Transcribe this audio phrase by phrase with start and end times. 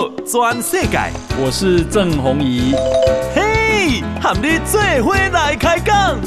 [0.00, 0.96] 道全世界，
[1.38, 2.72] 我是郑宏仪。
[3.34, 6.18] 嘿，和你做伙来开讲。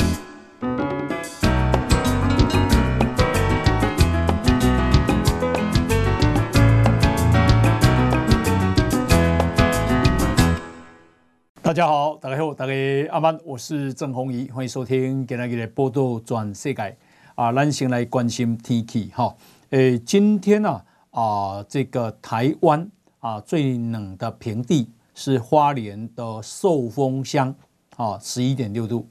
[11.63, 12.73] 大家好，大家好，大家
[13.09, 16.95] 阿曼，我是郑宏仪，欢迎收听今天的报道全世界。
[17.33, 19.35] 啊，咱先来关心天气哈。
[19.71, 20.79] 诶，今天呢？
[21.09, 22.87] 啊，这个台湾
[23.23, 27.55] 啊最冷的平地是花莲的寿丰乡
[27.95, 29.05] 啊，十一点六度；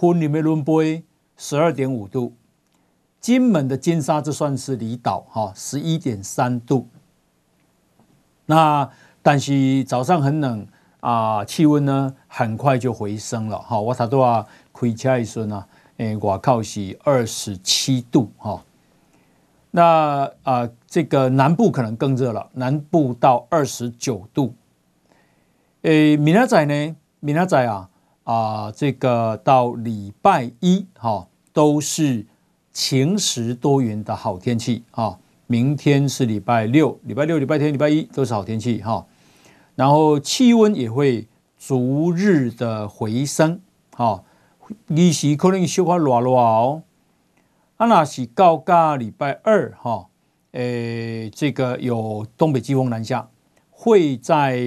[0.00, 1.04] 云林的仑背
[1.36, 2.32] 十二点五度；
[3.20, 6.88] 金门的金沙这算是离岛哈，十一点三度。
[8.46, 8.88] 那
[9.22, 10.66] 但是早上很冷
[11.00, 13.78] 啊，气温呢很快就回升了哈。
[13.78, 15.66] 我差不多啊开车的时候呢，
[15.98, 18.62] 诶，我靠是二十七度哈。
[19.72, 24.54] 那啊、呃，这个南部可能更热了，南部到二十九度。
[25.82, 26.96] 诶，米拉仔呢？
[27.20, 27.90] 米拉仔啊
[28.24, 32.24] 啊、呃，这个到礼拜一哈、哦，都是
[32.72, 35.18] 晴时多云的好天气啊、哦。
[35.46, 39.06] 明天是礼拜六，礼拜六、礼拜天、礼拜一都是好天气哈、哦。
[39.74, 43.60] 然后气温也会逐日的回升，
[43.94, 44.24] 哈，
[44.86, 46.84] 日时可能小可热热哦。
[47.76, 50.06] 啊那是告嘎礼拜二哈，
[50.56, 53.28] 诶，这个有东北季风南下，
[53.70, 54.58] 会在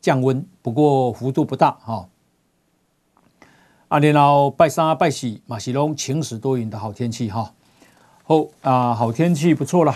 [0.00, 2.08] 降温，不过幅度不大哈。
[3.88, 7.52] 啊，然后拜三拜四马西龙晴时多云的好天气哈。
[8.22, 9.94] 好啊，好天气不错了。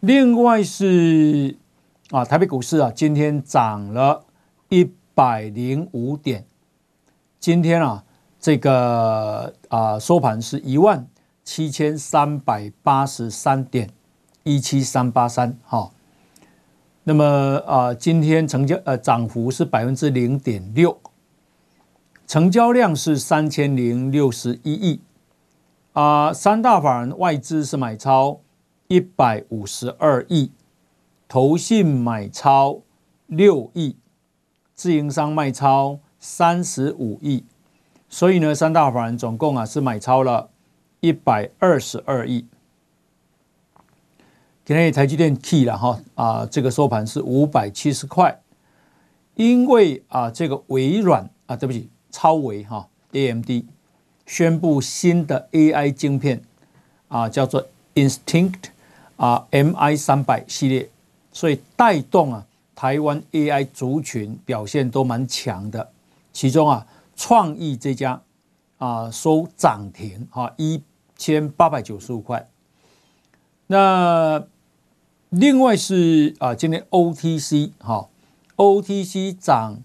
[0.00, 1.56] 另外是
[2.10, 4.24] 啊，台北股市啊，今天涨了
[4.68, 6.44] 一百零五点。
[7.38, 8.04] 今天啊，
[8.40, 11.06] 这个啊收盘是一万。
[11.44, 13.90] 七千三百八十三点
[14.44, 15.90] 一七三八三，哈，
[17.02, 17.24] 那么
[17.66, 20.98] 啊，今天成交呃涨幅是百分之零点六，
[22.26, 25.00] 成交量是三千零六十一亿，
[25.92, 28.40] 啊，三大法人外资是买超
[28.86, 30.52] 一百五十二亿，
[31.26, 32.80] 投信买超
[33.26, 33.96] 六亿，
[34.74, 37.44] 自营商卖超三十五亿，
[38.08, 40.50] 所以呢，三大法人总共啊是买超了。
[41.00, 42.46] 一百二十二亿，
[44.66, 48.40] 今天台积电 key 了哈啊，这个收盘是五百七十块，
[49.34, 53.50] 因为啊这个微软啊对不起超微哈 AMD
[54.24, 56.42] 宣布新的 AI 晶片
[57.08, 58.70] 啊叫做 Instinct
[59.16, 60.88] 啊 MI 三百系列，
[61.30, 65.90] 所以带动啊台湾 AI 族群表现都蛮强的，
[66.32, 68.22] 其中啊创意这家
[68.78, 70.82] 啊收涨停哈一。
[71.16, 72.48] 千八百九十五块。
[73.68, 74.44] 那
[75.36, 78.08] 另外是啊，今天 OTC 哈
[78.54, 79.82] ，OTC 涨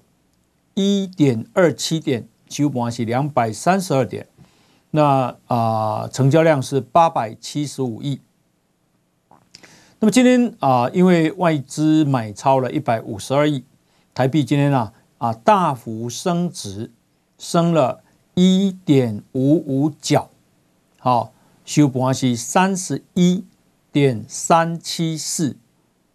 [0.75, 4.27] 一点二七点，收盘是两百三十二点。
[4.91, 8.21] 那啊，成交量是八百七十五亿。
[9.99, 13.63] 那么今天啊，因为外资买超了一百五十二亿，
[14.13, 16.91] 台币今天啊啊大幅升值，
[17.39, 18.03] 升了
[18.35, 20.29] 一点五五角。
[20.99, 21.33] 好，
[21.65, 23.43] 收盘是三十一
[23.91, 25.57] 点三七四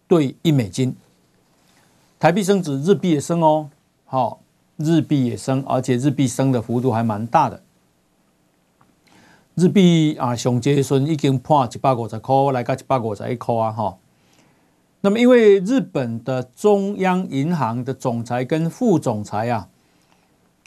[0.07, 0.95] 兑一美金，
[2.19, 3.69] 台币升值，日币也升哦。
[4.05, 4.39] 好，
[4.77, 7.61] 日币也升，而且日币升的幅度还蛮大的。
[9.55, 13.71] 日币啊，上节时已经破一百五十块，来到一百五十一块啊。
[13.71, 13.97] 哈，
[15.01, 19.69] 那么因为日本的中央银行的总裁跟副总裁啊，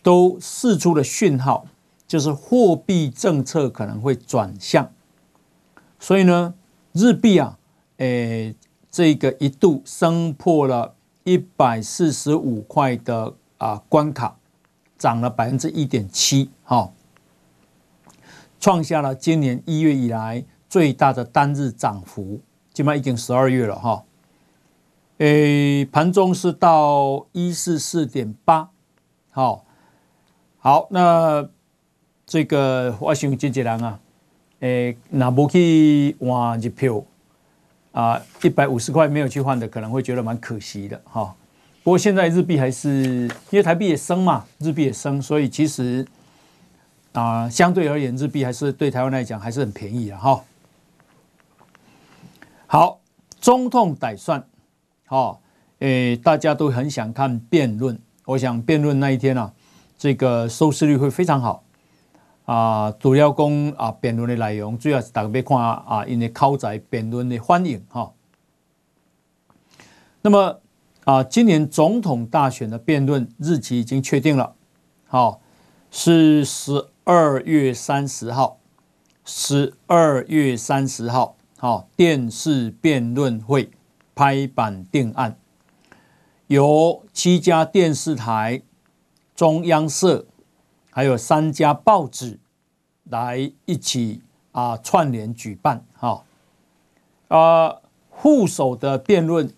[0.02, 1.66] 都释出了讯号。
[2.06, 4.90] 就是货币政策可能会转向，
[6.00, 6.54] 所以呢，
[6.92, 7.58] 日币啊，
[7.98, 8.54] 诶，
[8.90, 10.94] 这个一度升破了
[11.24, 14.36] 一百四十五块的啊关卡，
[14.98, 16.92] 涨了百分之一点七，哈，
[18.58, 22.40] 创下了今年一月以来最大的单日涨幅，
[22.72, 24.04] 起码已经十二月了，哈，
[25.18, 28.70] 诶，盘中是到一四四点八，
[29.30, 29.64] 好，
[30.58, 31.48] 好，那。
[32.30, 33.98] 这个我想这些人啊，
[34.60, 37.02] 诶，那不去换日票
[37.92, 41.34] 啊，一百五十块没有去换的，可能会觉得蛮可惜的哈。
[41.84, 46.06] 不过现在日币还是因为台币也升嘛，日币也升，所以其实
[47.12, 50.44] 啊，相对而言，日币还是对台湾来讲还是很便宜的哈。
[52.66, 53.00] 好，
[53.40, 54.42] 中统大选，
[55.06, 55.40] 好，
[55.78, 59.52] 诶，大家都很想看辩论，我想辩论那一天啊，
[59.96, 61.62] 这个收视率会非常好。
[62.48, 68.14] 啊，主要讲啊，辩论的内容主要是大家要看啊，因为考在辩论的反应哈。
[70.22, 70.58] 那么
[71.04, 74.54] 啊，今年总统大选的辩论日期已经确定了，
[75.06, 75.42] 好，
[75.90, 78.58] 是十二月三十号，
[79.26, 83.70] 十二月三十号，好，电视辩论会
[84.14, 85.36] 拍板定案，
[86.46, 88.62] 由七家电视台、
[89.34, 90.24] 中央社，
[90.98, 92.40] 还有三家报纸
[93.04, 96.24] 来一起啊串联举办，哈，
[97.28, 97.76] 啊，
[98.10, 99.48] 副手的辩论。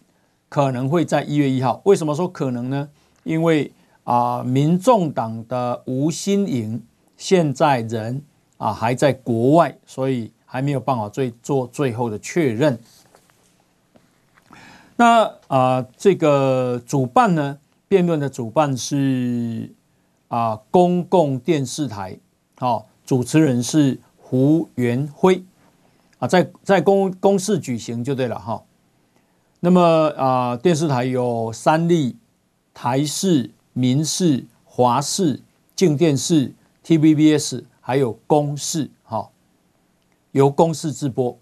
[0.50, 1.80] 可能会在一月一号。
[1.84, 2.90] 为什么说可能呢？
[3.22, 3.72] 因为
[4.04, 6.82] 啊、民众党的吴欣颖
[7.16, 8.22] 现在人
[8.58, 12.78] 啊还在国外，所以还没有办法最做最后的确认。
[14.96, 17.58] 那啊、呃，这个主办呢，
[17.88, 19.72] 辩论的主办是
[20.30, 22.16] 啊、公共电视台，
[22.56, 25.42] 好、哦，主持人是胡元辉
[26.20, 28.62] 啊，在在公公视举行就对了哈。
[29.58, 29.80] 那么
[30.16, 32.16] 啊、电视台有三立、
[32.72, 35.42] 台视、民视、华视、
[35.74, 36.54] 静电视、
[36.86, 39.28] TVBS，还有公视，哈、哦，
[40.30, 41.36] 由公视直播。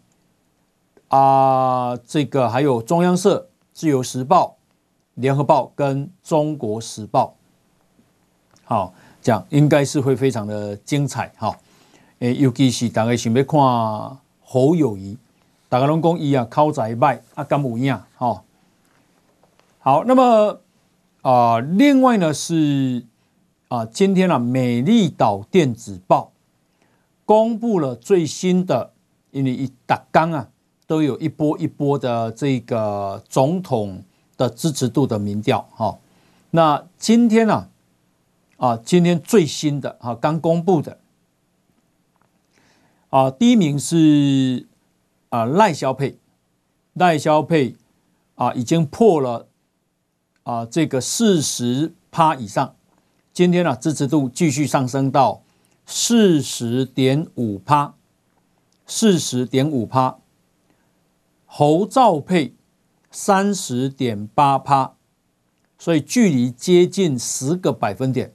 [1.08, 4.56] 啊、这个还有中央社、自由时报、
[5.14, 7.34] 联合报跟中国时报。
[8.68, 8.92] 好、哦，
[9.22, 11.56] 这样应该是会非常的精彩，哈、哦。
[12.18, 13.58] 诶，尤其是大家想要看
[14.44, 15.16] 侯友谊。
[15.70, 18.42] 大家拢讲伊啊，口才歹啊，敢有影吼。
[19.78, 20.60] 好，那么
[21.22, 23.06] 啊、呃，另外呢是
[23.68, 26.32] 啊、呃，今天啊，美丽岛电子报
[27.24, 28.92] 公布了最新的，
[29.30, 30.48] 因为一打刚啊，
[30.86, 34.02] 都有一波一波的这个总统
[34.36, 35.96] 的支持度的民调哈。
[36.50, 37.68] 那今天呢啊，
[38.58, 41.00] 啊，今天最新的啊，刚公布的
[43.08, 44.68] 啊，第一名是。
[45.30, 46.18] 啊，赖萧佩，
[46.94, 47.76] 赖萧佩
[48.36, 49.46] 啊，已经破了
[50.44, 52.74] 啊这个四十趴以上。
[53.34, 55.42] 今天呢、啊，支持度继续上升到
[55.84, 57.94] 四十点五趴，
[58.86, 60.16] 四十点五趴。
[61.44, 62.54] 侯兆佩
[63.10, 64.94] 三十点八趴，
[65.78, 68.32] 所以距离接近十个百分点。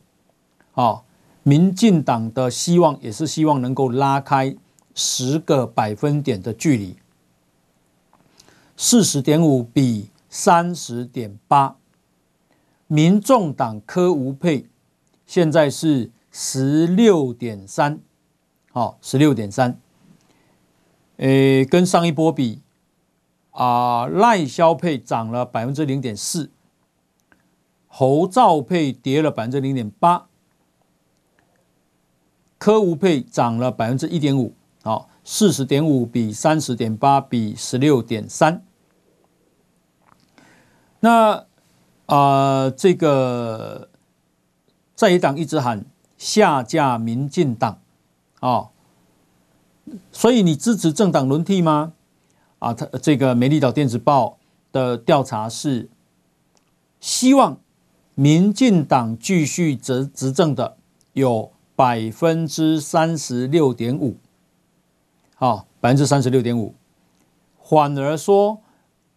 [0.73, 1.01] 啊，
[1.43, 4.55] 民进党的希望也是希望能够拉开。
[4.95, 6.97] 十个百分点的距离，
[8.77, 11.77] 四十点五比三十点八，
[12.85, 14.67] 民众党柯吴配
[15.25, 17.99] 现在是十六点三，
[18.71, 19.79] 好，十六点三，
[21.17, 22.61] 诶，跟上一波比
[23.49, 26.51] 啊，赖萧配涨了百分之零点四，
[27.87, 30.27] 侯赵配跌了百分之零点八，
[32.63, 34.53] 科吴配涨了百分之一点五。
[34.83, 38.63] 好，四十点五比三十点八比十六点三。
[41.01, 41.45] 那
[42.05, 43.89] 啊、这个
[44.95, 45.83] 在野党一直喊
[46.17, 47.81] 下架民进党
[48.39, 48.69] 啊，
[50.13, 51.91] 所以你支持政党轮替吗？
[52.59, 54.37] 啊，他这个美丽岛电子报
[54.71, 55.89] 的调查是
[57.01, 57.57] 希望
[58.15, 60.77] 民进党继续执执政的
[61.11, 64.17] 有百分之三十六点五。
[65.35, 66.73] 好，百分之三十六点五，
[67.61, 68.61] 反而说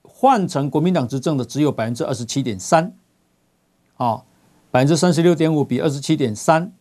[0.02, 2.92] 换成国民党执政的只有百分之二十七点三，
[3.96, 4.24] 啊，
[4.70, 6.72] 百分之三十六点五比二十七点三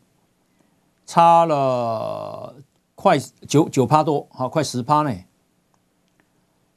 [1.06, 2.56] 差了
[2.96, 5.14] 快九九趴多，好，快十趴呢。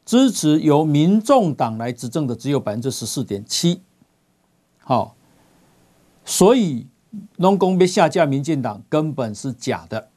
[0.04, 3.82] 支持由民众党来执政的只有百分之十四点七，
[4.80, 5.14] 好，
[6.24, 6.86] 所以
[7.36, 10.08] 农工被下架，民进党根本是假的，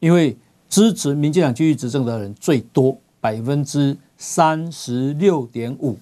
[0.00, 0.36] 因为。
[0.66, 5.96] 支持民进党继续执政的人最多，百分之三十六点五。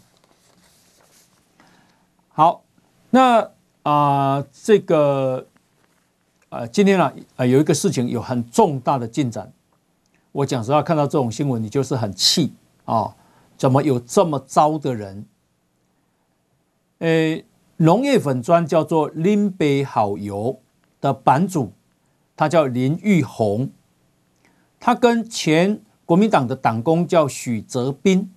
[2.30, 2.64] 好，
[3.10, 3.42] 那
[3.82, 5.46] 啊、呃，这个
[6.48, 9.52] 啊、呃，今天啊，啊、呃，有一个事情有很重大的进展。
[10.30, 12.54] 我讲实话，看到这种新闻，你就是很气
[12.86, 13.14] 啊、
[13.58, 15.26] 怎么有这么糟的人？
[17.00, 17.44] 诶，
[17.82, 20.60] 农业粉专叫做林北好油
[21.00, 21.72] 的版主，
[22.36, 23.70] 他叫林玉红。
[24.78, 28.32] 他跟前国民党的党工叫许泽斌，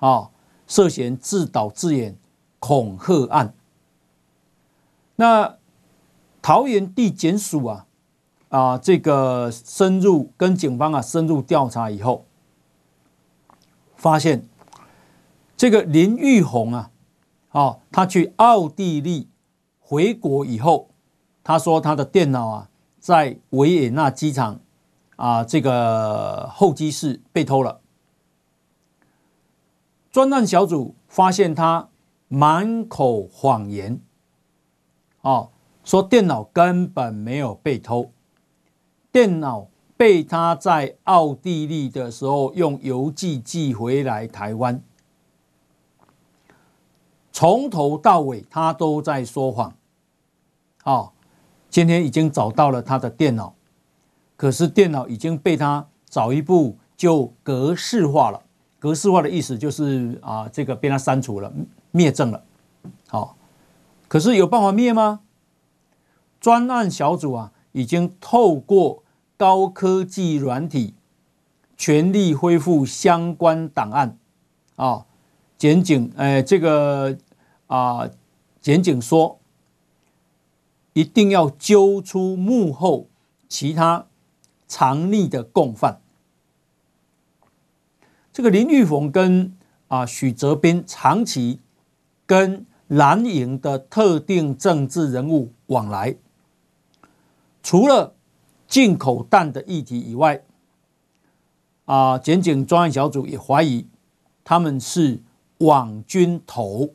[0.00, 0.30] 啊，
[0.66, 2.16] 涉嫌自导自演
[2.58, 3.54] 恐吓案。
[5.14, 5.58] 那
[6.40, 7.86] 桃园地检署啊，
[8.48, 12.24] 啊，这个深入跟警方啊深入调查以后，
[13.94, 14.44] 发现
[15.56, 16.90] 这个林玉红啊，
[17.52, 19.28] 哦，他去奥地利
[19.80, 20.90] 回国以后，
[21.44, 22.68] 他说他的电脑啊
[22.98, 24.60] 在维也纳机场。
[25.16, 27.80] 啊，这个候机室被偷了。
[30.10, 31.90] 专案小组发现他
[32.26, 34.00] 满口谎言，
[35.20, 35.50] 哦，
[35.84, 38.10] 说电脑根本没有被偷，
[39.12, 44.82] 电脑被他在奥地利的时候用邮寄寄回来台湾，
[47.32, 49.74] 从头到尾他都在说谎，
[50.84, 51.12] 哦，
[51.70, 53.54] 今天已经找到了他的电脑，
[54.36, 58.42] 可是电脑已经被他早一步就格式化了。
[58.78, 61.52] 格式化的意思就是啊，这个被他删除了，
[61.92, 62.42] 灭证了。
[63.08, 63.36] 好，
[64.08, 65.20] 可是有办法灭吗？
[66.40, 69.04] 专案小组啊，已经透过
[69.36, 70.94] 高科技软体，
[71.76, 74.18] 全力恢复相关档案。
[74.74, 75.06] 啊，
[75.62, 77.16] 检警，哎，这个
[77.68, 78.10] 啊，
[78.60, 79.38] 检警说，
[80.92, 83.06] 一定要揪出幕后
[83.48, 84.08] 其他
[84.66, 86.00] 藏匿的共犯。
[88.32, 91.60] 这个林玉凤跟啊许哲斌长期
[92.26, 96.16] 跟蓝营的特定政治人物往来，
[97.62, 98.16] 除了
[98.66, 100.42] 进口蛋的议题以外，
[101.84, 103.86] 啊，检警专案小组也怀疑
[104.42, 105.22] 他们是
[105.62, 106.94] 网军头。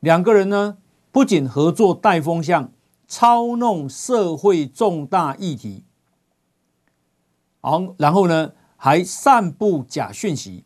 [0.00, 0.78] 两个人呢，
[1.12, 2.72] 不仅合作带风向，
[3.06, 5.84] 操弄社会重大议题，
[7.60, 10.64] 好，然后呢，还散布假讯息，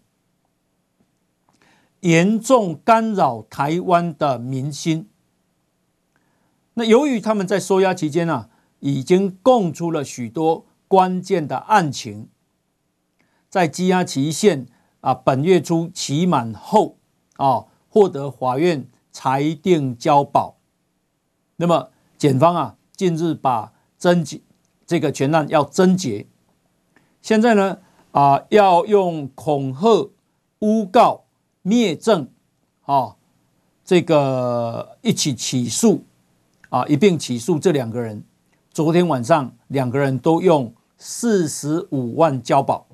[2.01, 5.09] 严重干扰台湾的民心。
[6.75, 8.49] 那由于他们在收押期间啊，
[8.81, 12.29] 已经供出了许多关键的案情，
[13.49, 14.67] 在羁押期限
[15.07, 16.97] 啊本月初期满后
[17.37, 20.57] 啊，获得法院裁定交保。
[21.55, 24.41] 那么检方啊，近日把侦结
[24.85, 26.27] 这个全案要侦结，
[27.23, 27.79] 现在呢？
[28.11, 30.11] 啊，要用恐吓、
[30.59, 31.27] 诬告、
[31.63, 32.29] 灭证，
[32.83, 33.15] 啊，
[33.85, 36.03] 这个一起起诉，
[36.71, 38.25] 啊，一并起诉这两个人。
[38.73, 42.86] 昨天晚上，两个人都用四十五万交保。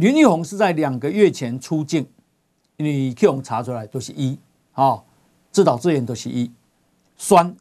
[0.00, 2.06] 林玉红是在两个月前出境，
[2.78, 4.38] 你去我查出来都是一，
[4.72, 5.02] 啊，
[5.52, 6.50] 自导自演都是一，
[7.18, 7.54] 酸。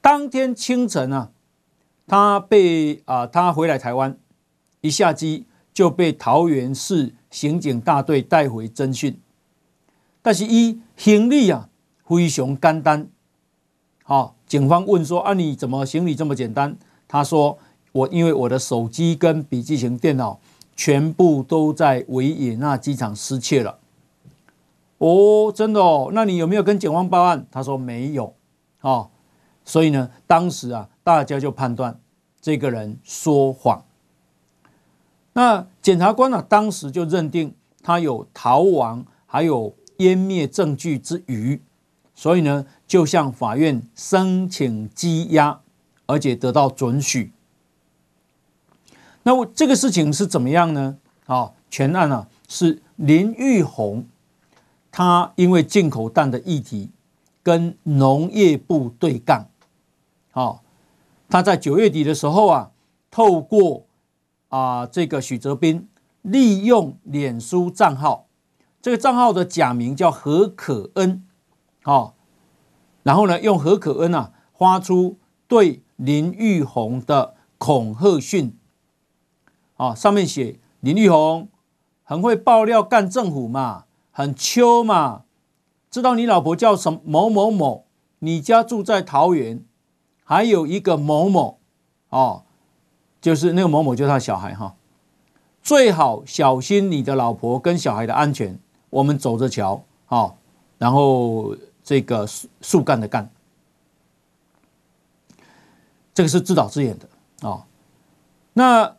[0.00, 1.30] 当天清晨啊。
[2.06, 4.14] 他被啊、他回来台湾，
[4.82, 9.18] 一下机就被桃园市刑警大队带回侦讯。
[10.20, 11.70] 但是，一行李啊
[12.06, 13.08] 非常简单。
[14.02, 16.76] 好、哦，警方问说：“啊，你怎么行李这么简单？”
[17.08, 17.56] 他说
[17.92, 20.38] ：“我因为我的手机跟笔记型电脑
[20.76, 23.78] 全部都在维也纳机场失窃了。”
[24.98, 26.10] 哦，真的哦？
[26.12, 27.46] 那你有没有跟警方报案？
[27.50, 28.34] 他说没有。
[28.80, 29.10] 哦，
[29.64, 30.88] 所以呢，当时啊。
[31.04, 32.00] 大家就判断
[32.40, 33.84] 这个人说谎。
[35.34, 41.60] 那检察官呢、啊，当时就认定他有逃亡，还有湮灭证据之余，
[42.14, 45.60] 所以呢，就向法院申请羁押，
[46.06, 47.33] 而且得到准许。
[49.24, 50.96] 那么这个事情是怎么样呢？
[51.26, 54.06] 啊，全案啊是林玉红，
[54.90, 56.90] 他因为进口蛋的议题
[57.42, 59.48] 跟农业部对干，
[60.30, 60.62] 好。
[61.26, 62.70] 他在九月底的时候啊，
[63.10, 63.86] 透过
[64.50, 65.88] 啊这个许哲斌
[66.22, 68.26] 利用脸书账号，
[68.80, 71.24] 这个账号的假名叫何可恩，
[71.82, 72.14] 好，
[73.02, 78.56] 然后呢用何可恩啊发出对林玉红的恐吓讯，
[79.84, 81.48] 啊上面写林玉红
[82.02, 85.24] 很会爆料干政府嘛，很秋嘛，
[85.90, 87.86] 知道你老婆叫什么某某某，
[88.20, 89.64] 你家住在桃园。
[90.26, 91.58] 还有一个某某，
[92.08, 92.44] 哦，
[93.20, 94.74] 就是那个某某，就是他小孩哈，
[95.62, 98.58] 最好小心你的老婆跟小孩的安全。
[98.88, 100.38] 我们走着瞧，好，
[100.78, 103.28] 然后这个树树干的干，
[106.14, 107.66] 这个是自导自演的啊。
[108.54, 108.96] 那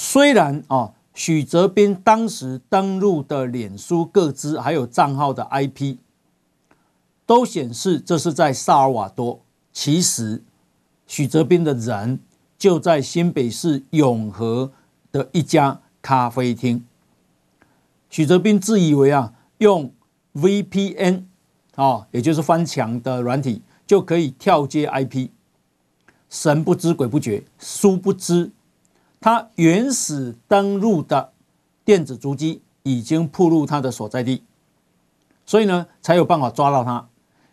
[0.00, 5.96] 虽然啊，许哲斌当时登录的脸书各资还有账号的 IP
[7.26, 9.40] 都显示这是在萨尔瓦多。
[9.72, 10.44] 其实，
[11.04, 12.20] 许哲斌的人
[12.56, 14.70] 就在新北市永和
[15.10, 16.84] 的一家咖啡厅。
[18.08, 19.92] 许哲斌自以为啊，用
[20.34, 21.24] VPN
[21.74, 25.30] 啊，也就是翻墙的软体，就可以跳接 IP。
[26.30, 28.52] 神不知鬼不觉，殊不知
[29.20, 31.32] 他原始登录的
[31.84, 34.44] 电子足迹已经铺入他的所在地，
[35.46, 37.08] 所以呢，才有办法抓到他。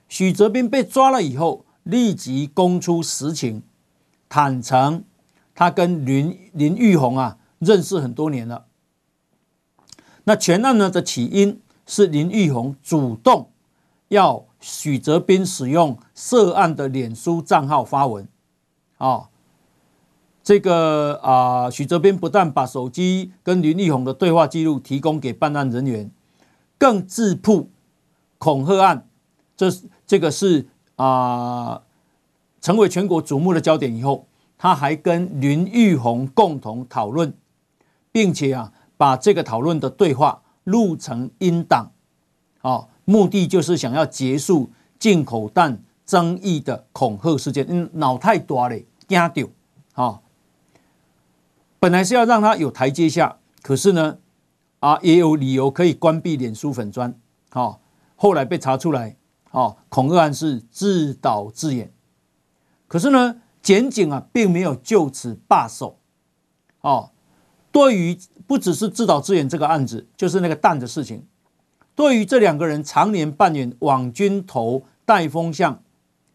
[0.07, 1.63] 许哲斌被抓了以后。
[1.85, 3.61] 立即供出实情，
[4.27, 5.03] 坦承
[5.53, 8.65] 他跟林林玉红啊认识很多年了。
[10.23, 13.51] 那全案呢的起因是林玉红主动
[14.07, 18.27] 要许哲斌使用涉案的脸书账号发文，
[18.97, 19.29] 啊，
[20.45, 26.09] 这个啊许哲斌不但把手机跟林玉红的对话记录提供给办案人员，
[26.77, 27.67] 更自曝
[28.37, 29.05] 恐吓案，
[29.57, 29.69] 这
[30.07, 31.81] 这个是啊
[32.61, 37.33] 成为全国瞩目的焦点以后，他还跟林玉红共同讨论，
[38.13, 38.71] 并且啊。
[38.97, 41.91] 把这个讨论的对话录成音档，
[42.61, 47.65] 啊，目的就是想要结束进口蛋争议的恐吓事件。
[47.67, 49.45] 嗯，脑太大了，惊掉！
[51.79, 54.17] 本来是要让他有台阶下，可是呢，
[54.79, 57.13] 啊，也有理由可以关闭脸书粉专。
[57.51, 57.77] 啊，
[58.15, 59.17] 后来被查出来，
[59.51, 61.93] 啊，恐吓案是自导自演。
[62.87, 65.99] 可是呢，检警啊，并没有就此罢手，
[66.81, 67.11] 啊。
[67.71, 68.17] 对于
[68.47, 71.27] 不只是自导自演这个案子，就是那个蛋的事情。
[71.93, 75.81] 对于这两个人常年扮演网军头、带风向，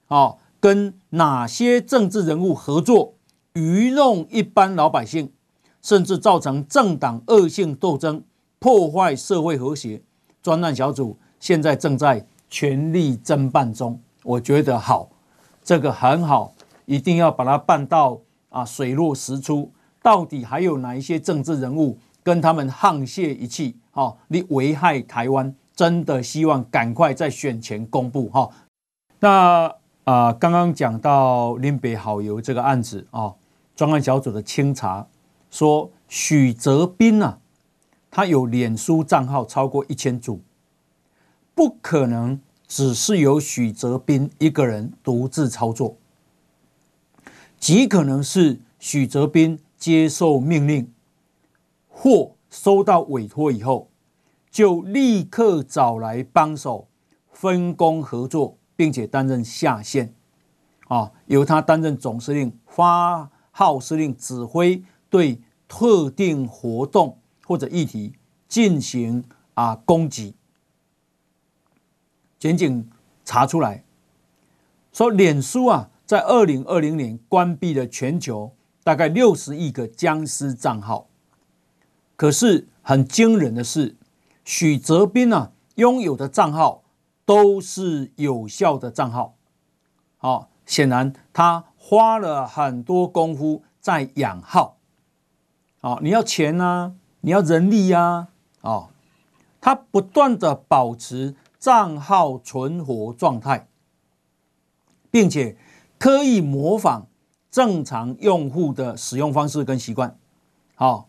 [0.08, 3.14] 啊，跟哪些政治人物合作，
[3.54, 5.30] 愚弄一般老百姓，
[5.82, 8.22] 甚至造成政党恶性斗争，
[8.58, 10.02] 破坏社会和谐，
[10.40, 14.00] 专案小组现在正在全力侦办中。
[14.22, 15.08] 我觉得好，
[15.64, 16.54] 这个很好，
[16.86, 19.72] 一定要把它办到啊水落石出。
[20.02, 23.76] 到底还有哪一些政治人物跟他们沆瀣一气？
[23.90, 28.48] 哈，你危害台湾，真的希望赶快在选前公布哈。
[29.18, 33.34] 那啊，刚刚讲到林北好友这个案子啊，
[33.80, 35.06] 专案小组的清查
[35.50, 37.38] 说，许哲斌啊，
[38.10, 40.42] 他有脸书账号超过一千组，
[41.54, 45.96] 不可能只是由许哲斌一个人独自操作，
[47.58, 49.58] 极可能是许哲斌。
[49.78, 50.92] 接受命令
[51.88, 53.88] 或收到委托以后，
[54.50, 56.86] 就立刻找来帮手，
[57.32, 60.12] 分工合作，并且担任下线，
[60.88, 68.14] 啊，由他担任总司令、发号司令，指挥对特定活动或者议题
[68.48, 70.34] 进行啊攻击。
[72.38, 72.90] 检警
[73.24, 73.84] 查出来，
[74.92, 78.52] 说脸书啊，在二零二零年关闭了全球。
[78.82, 81.06] 大概六十亿个僵尸账号，
[82.16, 83.94] 可是很惊人的是，
[84.42, 86.82] 许哲斌啊拥有的账号
[87.26, 89.36] 都是有效的账号。
[90.16, 94.76] 好，显然他花了很多功夫在养号。
[95.80, 98.28] 好，你要钱啊，你要人力呀，
[98.60, 98.90] 啊，
[99.60, 103.66] 他不断的保持账号存活状态，
[105.10, 105.56] 并且
[105.98, 107.06] 刻意模仿。
[107.50, 110.16] 正常用户的使用方式跟习惯，
[110.76, 111.08] 好，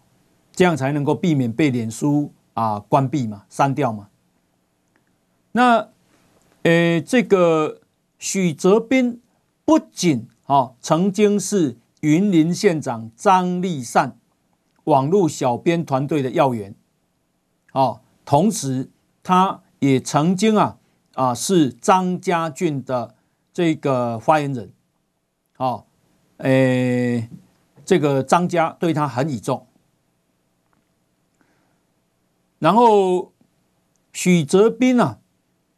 [0.52, 4.10] 这样才能够避免被脸书啊关闭嘛、删掉嘛。
[5.52, 5.90] 那，
[6.64, 7.82] 呃，这个
[8.18, 9.22] 许哲斌
[9.64, 14.18] 不仅啊曾经是云林县长张立善
[14.84, 16.76] 网络小编团队的要员，
[17.72, 18.90] 啊，同时
[19.24, 20.78] 他也曾经啊
[21.14, 23.16] 啊是张家俊的
[23.54, 24.74] 这个发言人，
[25.56, 25.86] 哦。
[26.44, 27.30] 诶，
[27.86, 29.68] 这个张家对他很倚重，
[32.58, 33.32] 然后
[34.12, 35.20] 许哲斌啊，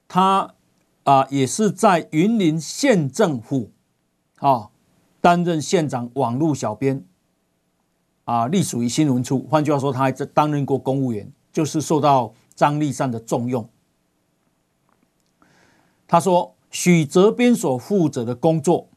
[0.08, 0.56] 他
[1.04, 3.73] 啊也是在云林县政府
[4.44, 4.70] 啊
[5.22, 7.06] 担任县长网络小编
[8.26, 9.48] 啊，隶属于新闻处。
[9.50, 13.70] 换句话说，他还在担任过公务员，就是受到张立善的重用。
[16.08, 18.90] 他说，许哲斌所负责的工作，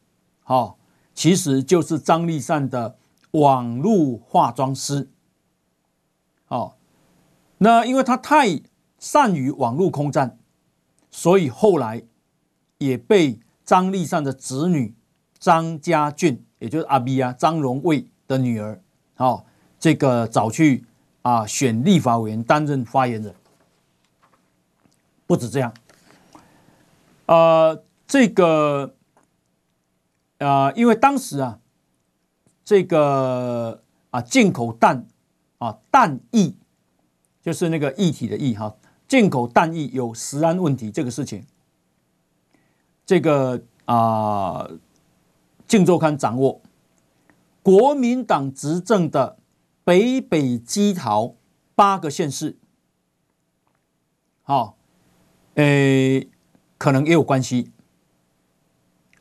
[0.43, 0.75] 啊。
[1.13, 2.95] 其实就是张立善的
[3.31, 5.09] 网络化妆师，
[6.47, 6.75] 哦，
[7.57, 8.61] 那因为他太
[8.99, 10.37] 善于网络空战，
[11.09, 12.03] 所以后来
[12.77, 14.93] 也被张立善的子女
[15.39, 18.81] 张家俊，也就是阿 B 啊张荣卫的女儿，
[19.17, 19.43] 哦，
[19.79, 20.85] 这个找去
[21.21, 23.33] 啊选立法委员担任发言人。
[25.25, 25.73] 不止这样，
[27.25, 28.93] 呃，这个。
[30.39, 31.57] 啊、呃，因为当时啊，
[32.63, 35.07] 这个啊进口蛋
[35.57, 36.53] 啊蛋液，
[37.41, 38.75] 就是那个液体的液哈，
[39.07, 41.43] 进口蛋液有食安问题这个事情，
[43.03, 44.69] 这个啊，
[45.67, 46.61] 镜周刊掌握，
[47.61, 49.37] 国民党执政的
[49.83, 51.35] 北北基桃
[51.75, 52.57] 八个县市，
[54.43, 54.77] 好，
[55.55, 56.29] 诶，
[56.77, 57.71] 可能也有关系。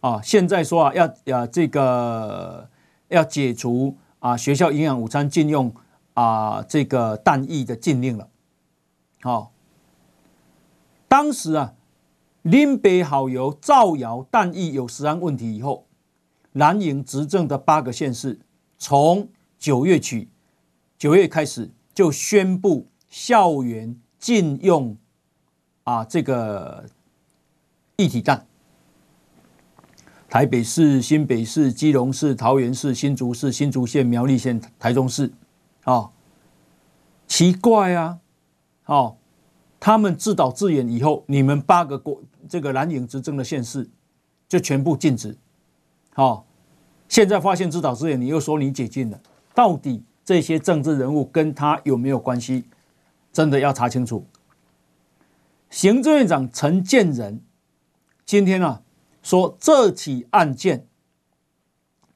[0.00, 2.70] 啊，现在说啊，要要这个
[3.08, 5.74] 要解除啊学校营养午餐禁用
[6.14, 8.28] 啊这个蛋液的禁令了，
[9.22, 9.50] 好，
[11.08, 11.74] 当时啊，
[12.42, 15.85] 林北好友造谣弹液有食安问题以后，
[16.56, 18.38] 蓝营执政的八个县市，
[18.78, 20.28] 从九月起，
[20.96, 24.96] 九月开始就宣布校园禁用
[25.84, 26.86] 啊这个
[27.96, 28.46] 一体站。
[30.28, 35.32] 台北市、新北市、基隆市、桃园市、新竹市、新竹县、苗栗县、台中市，
[35.84, 36.10] 啊，
[37.26, 38.18] 奇怪啊，
[38.86, 39.16] 哦，
[39.78, 43.88] 他们自导自演以后，你们八个国这个蓝营执政的县市
[44.48, 45.36] 就全部禁止，
[46.14, 46.45] 好，
[47.08, 49.20] 现在发现自导自演，你又说你解禁了，
[49.54, 52.64] 到底这些政治人物跟他有没有关系？
[53.32, 54.26] 真的要查清楚。
[55.70, 57.40] 行政院长陈建仁
[58.24, 58.82] 今天啊。
[59.22, 60.86] 说这起案件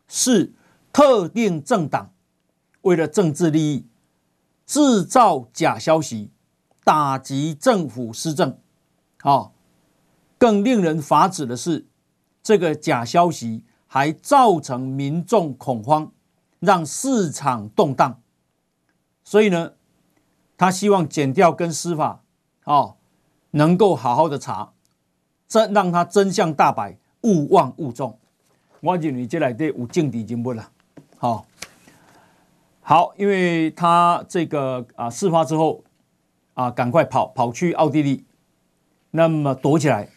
[0.07, 0.53] 是
[0.93, 2.13] 特定政党
[2.83, 3.85] 为了政治利益
[4.65, 6.31] 制造假消息，
[6.85, 8.57] 打击政府施政。
[9.21, 9.53] 好，
[10.39, 11.85] 更令人发指的是，
[12.45, 16.13] 这个假消息还造成民众恐慌，
[16.61, 18.21] 让市场动荡。
[19.25, 19.73] 所以呢，
[20.57, 22.23] 他希望减掉跟司法，
[22.63, 22.95] 哦，
[23.51, 24.75] 能够好好的查，
[25.49, 26.99] 这让他真相大白。
[27.23, 28.17] 勿忘勿重，
[28.81, 30.71] 我认为这里底有政治人物了。
[31.19, 31.45] 好，
[32.81, 35.83] 好，因为他这个啊事发之后
[36.55, 38.25] 啊，赶快跑跑去奥地利，
[39.11, 40.09] 那么躲起来，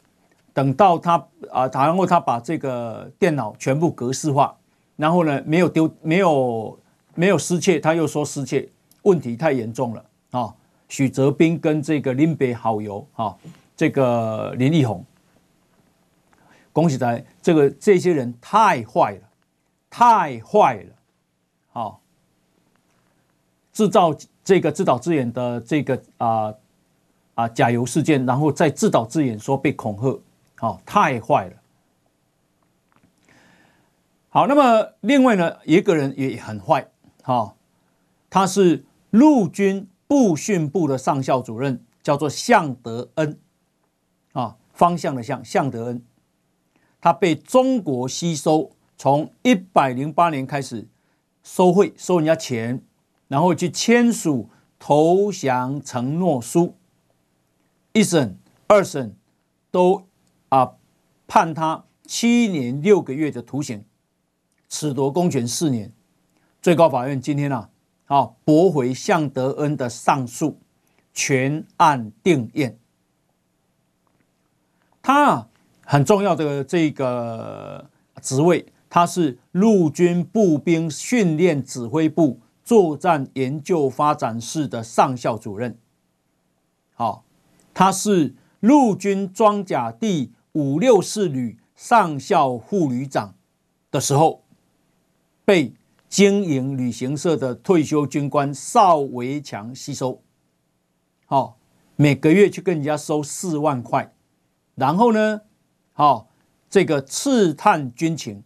[0.54, 1.16] 等到他
[1.52, 4.56] 啊，然后他把这个电脑全部格式化，
[4.96, 6.80] 然后呢没有丢，没有
[7.16, 8.70] 没有失窃，他又说失窃，
[9.02, 10.54] 问题太严重了啊。
[10.88, 13.36] 许哲斌跟这个林北好友啊，
[13.76, 15.04] 这个林立宏。
[16.72, 19.22] 恭喜在这个这些人太坏了，
[19.90, 20.90] 太坏了，
[21.72, 22.02] 好，
[23.72, 26.54] 制造这个自导自演的这个啊
[27.36, 30.20] 啊假油事件，然后再自导自演说被恐吓，
[30.64, 31.58] 哦，太坏了。
[34.30, 36.88] 好，那么另外呢，一个人也很坏，
[37.22, 37.58] 好，
[38.30, 43.38] 他是陆军步训部的上校主任，叫做向德恩，
[44.32, 46.02] 啊，方向的向，向德恩。
[47.02, 50.88] 他被中国吸收，从一百零八年开始
[51.44, 52.82] 收贿收人家钱，
[53.28, 54.50] 然后去签署
[54.80, 56.78] 投降承诺书，
[57.92, 59.14] 一审、二审
[59.70, 60.08] 都
[60.54, 60.74] 啊
[61.26, 63.84] 判他七年六个月的徒刑，
[64.70, 65.92] 褫夺公权四年。
[66.62, 67.70] 最高法院今天啊
[68.06, 70.60] 啊驳回向德恩的上诉，
[71.12, 72.76] 全案定谳。
[75.02, 75.50] 他啊。
[75.86, 77.90] 很重要的这个
[78.22, 85.78] 职位，他是陆军步兵训练指挥部作战研究发展室的上校主任。
[86.94, 87.26] 好，
[87.74, 93.36] 他是陆军装甲第五六四旅上校副旅长
[93.92, 94.44] 的时候，
[95.44, 95.74] 被
[96.08, 100.22] 经营旅行社的退休军官邵维强吸收。
[101.26, 101.58] 好，
[101.96, 104.14] 每个月去跟人家收四万块，
[104.76, 105.42] 然后呢？
[105.94, 106.30] 好，
[106.70, 108.44] 这个刺探军情，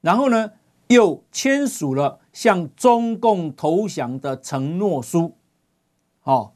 [0.00, 0.52] 然后呢，
[0.86, 5.34] 又签署了向中共投降的承诺书，
[6.20, 6.54] 好，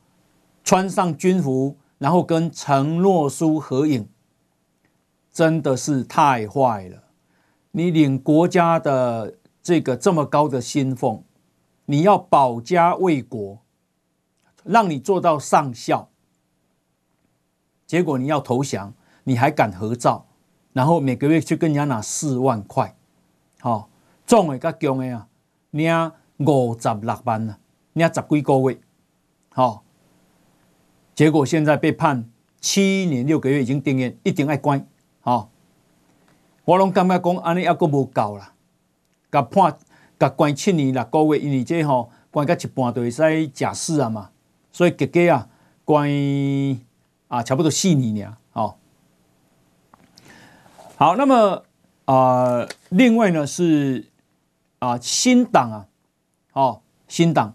[0.65, 4.09] 穿上军服，然后跟承诺书合影，
[5.31, 7.05] 真的是太坏了！
[7.71, 11.23] 你领国家的这个这么高的薪俸，
[11.85, 13.61] 你要保家卫国，
[14.65, 16.09] 让你做到上校。
[17.87, 20.27] 结果你要投降，你还敢合照，
[20.73, 22.97] 然后每个月去跟人家拿四万块，
[23.61, 23.89] 好，
[24.27, 25.29] 总的较强的啊，
[25.71, 27.57] 领五十六万呢，
[27.93, 28.81] 领十几个月，
[29.51, 29.85] 好，
[31.15, 32.29] 结果现在被判
[32.61, 34.87] 七年六个月，已经定谳，一定爱关，
[35.21, 35.51] 好，
[36.65, 38.53] 我拢感觉讲安尼还阁无够啦，
[39.31, 39.77] 甲判
[40.19, 44.31] 甲关七年六个月，因为这吼关到一半就会使假释啊嘛，
[44.71, 45.49] 所以结果啊
[45.85, 46.09] 关。
[47.33, 48.79] 啊，差不多四年了，好，
[50.97, 51.65] 好，那么
[52.05, 54.11] 啊、呃，另外呢是
[54.81, 55.87] 啊，新党啊，
[56.53, 57.55] 哦，新党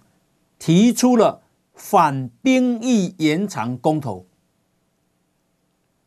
[0.57, 1.43] 提出了
[1.77, 4.25] 反兵役延长公投，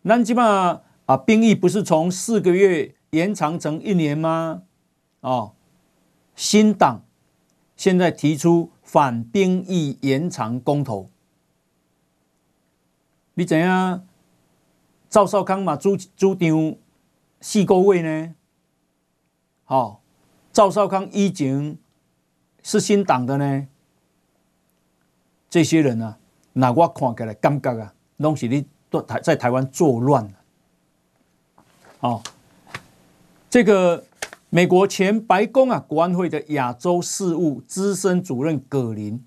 [0.03, 4.65] 那基本上啊，兵役不是从四个月延长成一年吗？
[5.21, 5.55] 哦，
[6.35, 7.05] 新党
[7.77, 11.09] 现在提出反兵役延长公投。
[13.35, 14.05] 你怎样
[15.09, 15.77] 赵少康嘛？
[15.77, 16.75] 主主张
[17.41, 18.35] 四个月呢？
[19.65, 20.03] 好，
[20.53, 21.79] 赵少康以前
[22.61, 23.69] 是新党的呢。
[25.51, 26.17] 这些人呢，
[26.53, 28.65] 那我看起来感觉啊，拢是你
[29.07, 30.33] 台在台湾作乱。
[31.99, 32.23] 哦，
[33.51, 34.05] 这个
[34.49, 39.23] 美国前白宫啊国安会的亚洲事务资深主任葛林，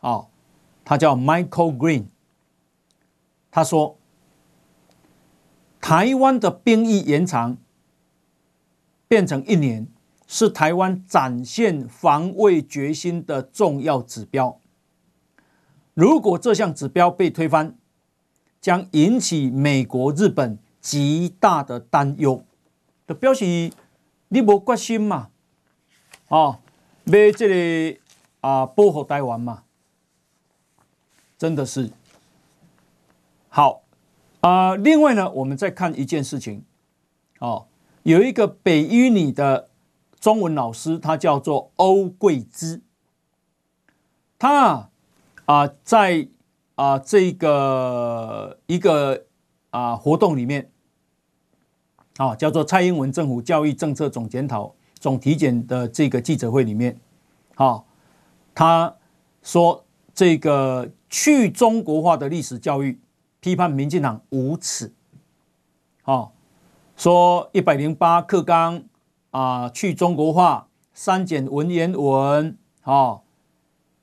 [0.00, 0.28] 哦，
[0.84, 2.04] 他叫 Michael Green，
[3.50, 3.98] 他说，
[5.80, 7.58] 台湾的兵役延长
[9.06, 9.88] 变成一年，
[10.26, 14.57] 是台湾展现防卫决心的重要指标。
[15.98, 17.76] 如果这项指标被推翻，
[18.60, 20.56] 将引起美国、日本。
[20.80, 22.42] 极大的担忧，
[23.06, 23.44] 就表示
[24.28, 25.28] 你无决心嘛，
[26.28, 26.60] 哦，
[27.04, 27.48] 要这
[27.92, 27.98] 个
[28.40, 29.64] 啊保护台湾嘛，
[31.36, 31.90] 真的是
[33.48, 33.82] 好
[34.40, 34.76] 啊。
[34.76, 36.64] 另外呢，我们再看一件事情，
[37.40, 37.66] 哦，
[38.04, 39.68] 有一个北一女的
[40.18, 42.80] 中文老师，他叫做欧桂芝，
[44.38, 44.90] 他啊
[45.48, 46.28] 啊在
[46.74, 49.24] 啊这个一个
[49.70, 50.70] 啊活动里面。
[52.18, 56.98] 啊，叫做蔡英文政府教育政策总检讨总体检的这个记者会里面，
[57.54, 57.84] 啊，
[58.52, 58.96] 他
[59.40, 62.98] 说这个去中国化的历史教育
[63.38, 64.92] 批判民进党无耻，
[66.02, 66.30] 啊，
[66.96, 68.82] 说一百零八课纲
[69.30, 73.20] 啊去中国化删减文言文，啊，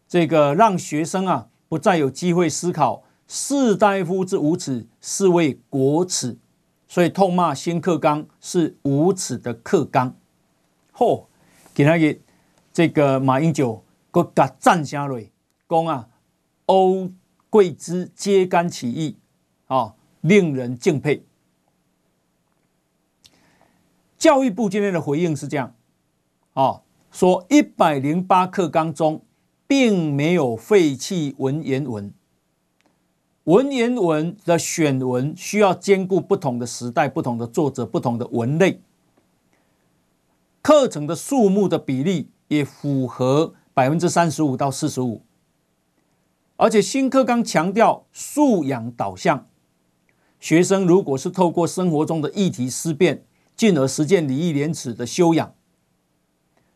[0.07, 6.37] 这个让学生啊不再有机会思考士大夫之无耻，是为国耻。
[6.87, 10.15] 所以痛骂新课纲是无耻的课纲，
[10.93, 11.25] 嚯！
[11.73, 12.19] 今天
[12.71, 15.19] 这个马英九搁甲赞声落，
[15.67, 16.07] 讲啊，
[16.67, 17.11] 欧
[17.49, 19.17] 桂芝揭竿起义
[19.65, 21.25] 啊，令人敬佩。
[24.17, 25.75] 教育部今天的回应是这样
[26.53, 29.24] 啊，说一百零八课纲中
[29.67, 32.13] 并没有废弃文言文。
[33.45, 38.81] 文言文的选文需要兼顾不同的时代、不同的作者、不同的文类，
[40.63, 45.21] 课程的数目的比例也符合百分之三十五到四十五，
[46.55, 49.47] 而且新课纲强调素养导向，
[50.39, 53.23] 学生如果是透过生活中的议题思辨，
[53.55, 55.53] 进而实践礼义廉耻的修养。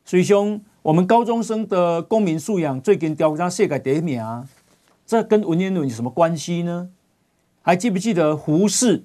[0.06, 4.48] 水兄，我们高中生的公民素养最近调查世界第一名啊！
[5.06, 6.90] 这跟文言文有什么关系呢？
[7.62, 9.04] 还记不记得胡适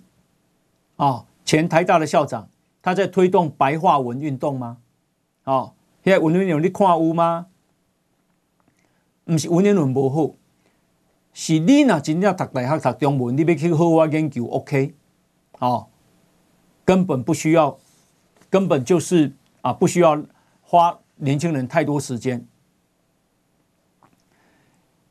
[0.96, 2.48] 啊，前台大的校长，
[2.80, 4.78] 他在推动白话文运动吗？
[5.42, 5.72] 哦，
[6.04, 7.46] 现在文言文你看有吗？
[9.24, 10.34] 不是文言文不好，
[11.32, 14.94] 是你呢真正读大学读中文，你要去好好研究，OK？
[15.58, 15.88] 哦，
[16.84, 17.76] 根本不需要，
[18.48, 19.32] 根本就是
[19.62, 20.22] 啊，不需要
[20.62, 22.46] 花年轻人太多时间。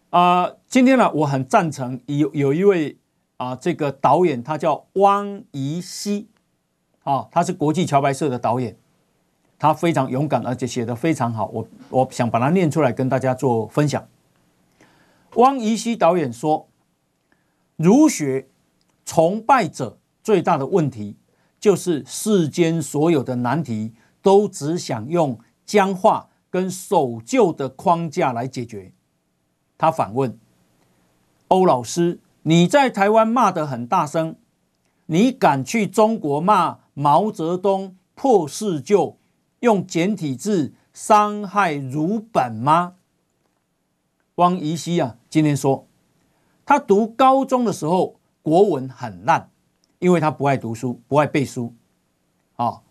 [0.10, 2.98] 啊、今天呢，我很赞成有有一位
[3.38, 6.28] 啊、呃，这个导演他叫汪怡希，
[7.04, 8.78] 啊，他是国际桥牌社的导演，
[9.58, 14.08] 他非常勇敢，而且写得非常好，我我想把它念出来跟大家做分享。
[15.36, 16.68] 汪怡希导演说，
[17.76, 18.48] 儒学
[19.04, 21.16] 崇拜者最大的问题
[21.60, 25.40] 就是世间所有的难题都只想用
[25.74, 28.94] 僵化跟守旧的框架来解决。
[29.76, 30.38] 他反问
[31.48, 34.36] 欧老师：“你在台湾骂得很大声，
[35.08, 39.18] 你敢去中国骂毛泽东破四旧，
[39.62, 42.98] 用简体字伤害儒本吗？”
[44.36, 45.88] 汪怡西啊，今天说
[46.68, 49.50] 他读高中的时候国文很烂，
[49.98, 51.74] 因为他不爱读书，不爱背书，
[52.58, 52.83] 啊，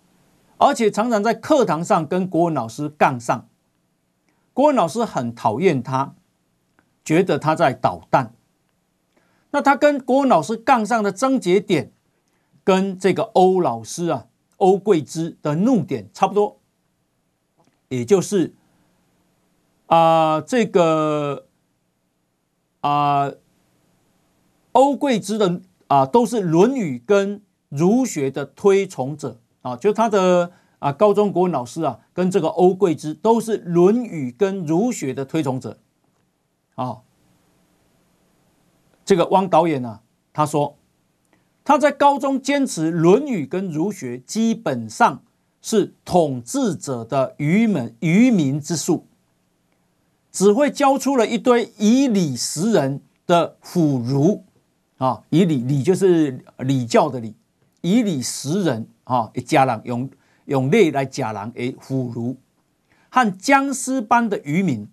[0.64, 3.48] 而且常常在课堂上跟国文老师杠上，
[4.53, 6.14] 国文老师很讨厌他。
[7.05, 8.33] 觉得他在捣蛋，
[9.51, 11.90] 那他跟国文老师杠上的症结点，
[12.62, 16.61] 跟这个欧老师啊，欧桂芝的怒点差不多，
[17.88, 18.55] 也就是
[19.87, 21.46] 啊、这个
[22.83, 23.33] 啊，
[24.70, 29.41] 欧桂芝的啊、都是《论语》跟儒学的推崇者。
[29.62, 35.79] 啊，就他的啊，高中国文老师啊，跟这个欧桂芝都是《论语》跟儒学的推崇者。
[36.75, 36.98] 啊、
[39.05, 40.01] 这个汪导演呢、
[40.33, 40.77] 他说
[41.64, 45.22] 他在高中坚持《论语》跟儒学基本上
[45.61, 49.07] 是统治者的愚民愚民之术，
[50.33, 54.44] 只会教出了一堆以礼识人的腐儒
[54.96, 57.37] 啊，以礼礼就是礼教的礼，
[57.83, 60.11] 以礼识人啊，一家人用
[60.46, 62.37] 用礼来假人诶腐儒
[63.11, 64.88] 和僵尸般的愚民。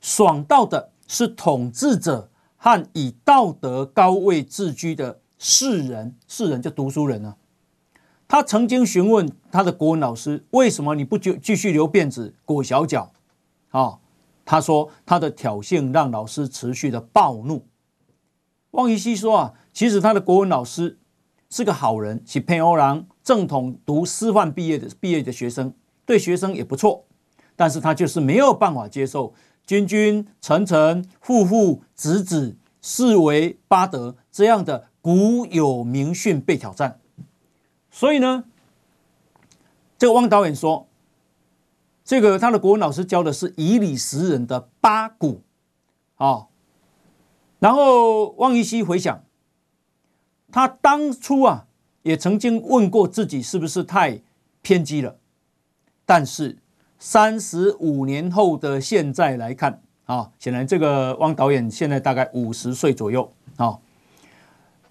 [0.00, 7.36] 爽到的是统治者和以道德高位自居的士人，士人就读书人啊。
[8.28, 13.12] 他曾经询问他的国文老师：“为什么你不继继续留辫子、裹小脚？”
[13.70, 13.98] 啊，
[14.44, 17.66] 他说他的挑衅让老师持续的暴怒。
[18.70, 20.98] 汪宜熙说啊，其实他的国文老师
[21.52, 25.74] 是个好人，是配欧郎正统读师范毕业的毕业的学生，
[26.06, 27.04] 对学生也不错，
[27.54, 29.34] 但是他就是没有办法接受
[29.66, 36.98] 君君、臣臣、父父、子子、四维八德这样的古有名训被挑战。
[37.90, 38.44] 所以呢，
[39.98, 40.88] 这个汪导演说，
[42.02, 45.42] 这个他的国文老师教的是以理识人的八股
[46.16, 46.46] 啊。
[47.58, 49.22] 然后汪宜熙回想，
[50.52, 51.66] 他当初啊
[52.02, 54.20] 也曾经问过自己是不是太
[54.60, 55.16] 偏激了，
[56.06, 56.58] 但是
[56.98, 63.78] 三十五年后的现在来看啊，显然这个汪导演现在大概五十岁左右啊，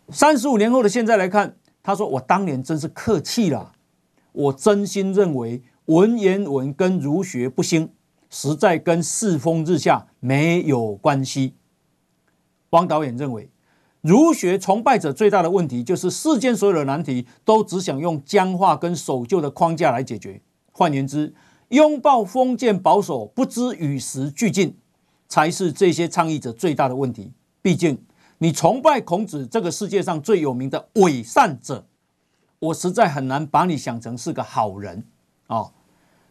[0.10, 1.56] 三十五年后的现在来看。
[1.84, 3.72] 他说：“我当年真是客气了，
[4.34, 7.92] 我真心认为文言文跟儒学不兴，
[8.30, 11.56] 实在跟世风日下没有关系。”
[12.70, 13.50] 汪导演认为，
[14.02, 20.42] 儒学崇拜者最大的问题就是世间所有的难题都只想用僵化跟守旧的框架来解决。
[20.72, 21.34] 换言之，
[21.70, 24.78] 拥抱封建保守，不知与时俱进，
[25.28, 27.32] 才是这些倡议者最大的问题。
[27.62, 28.04] 毕竟。
[28.44, 31.86] 你崇拜孔子这个世界上最有名的伪善者，
[32.58, 35.06] 我实在很难把你想成是个好人
[35.46, 35.72] 啊、哦！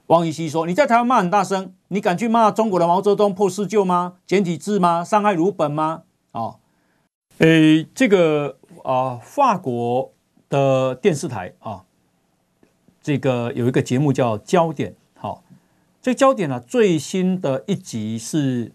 [0.08, 4.14] 汪宜熙说：“你在台湾骂很大声，你敢去骂中国的毛泽东破四旧吗？
[4.26, 5.04] 简体字吗？
[5.04, 6.02] 伤害儒本吗？”、
[6.32, 6.58] 哦，
[7.40, 10.12] 诶，这个啊、法国
[10.48, 11.84] 的电视台啊、
[13.02, 14.92] 这个有一个节目叫《焦点》。
[15.14, 15.42] 好，
[16.02, 18.72] 这个焦点呢、最新的一集是。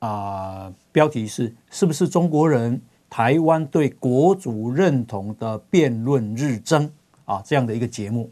[0.00, 6.92] 啊，标题是是不是中国人台湾对国族认同的辩论日增
[7.24, 7.42] 啊？
[7.44, 8.30] 这样的一个节目。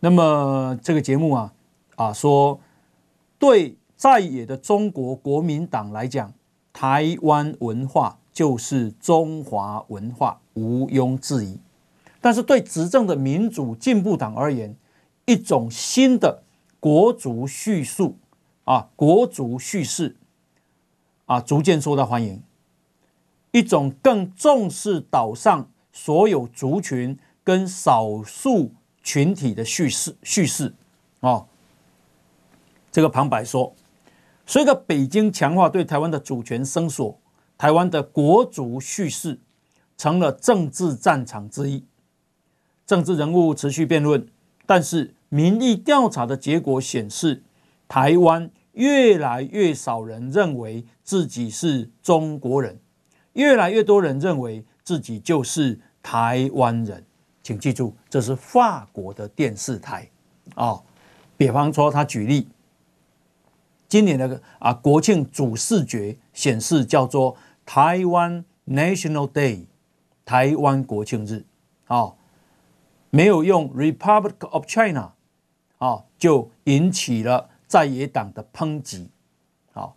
[0.00, 1.52] 那么这个节目啊
[1.94, 2.58] 啊说，
[3.38, 6.34] 对在野的中国国民党来讲，
[6.72, 11.58] 台湾文化就是中华文化，毋庸置疑。
[12.20, 14.76] 但是对执政的民主进步党而言，
[15.24, 16.42] 一种新的
[16.80, 18.16] 国族叙述
[18.64, 20.16] 啊，国族叙事。
[21.26, 22.42] 啊，逐渐受到欢迎。
[23.52, 30.74] 一种更重视岛上所有族群跟少数群体的叙事叙事
[31.20, 31.46] 啊。
[32.90, 33.74] 这个旁白说，
[34.44, 37.18] 随着北京强化对台湾的主权声索，
[37.62, 39.38] 台湾的国族叙事
[39.96, 41.84] 成了政治战场之一。
[42.84, 44.26] 政治人物持续辩论，
[44.66, 47.44] 但是民意调查的结果显示，
[47.86, 48.50] 台湾。
[48.72, 52.80] 越来越少人认为自己是中国人，
[53.34, 57.04] 越来越多人认为自己就是台湾人。
[57.42, 60.08] 请记住，这是法国的电视台
[60.54, 60.82] 啊、哦。
[61.36, 62.48] 比方说，他举例，
[63.86, 67.36] 今年的啊国庆主视觉显示叫做
[67.74, 69.64] 台湾 National Day，
[70.26, 71.46] 台湾国庆日
[71.86, 72.16] 啊、哦，
[73.08, 75.14] 没有用 Republic of China
[75.78, 77.48] 啊、哦，就引起了。
[77.66, 79.08] 在野党的抨击，
[79.72, 79.96] 好，